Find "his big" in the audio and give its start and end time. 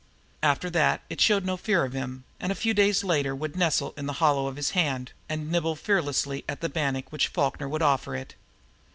4.55-4.73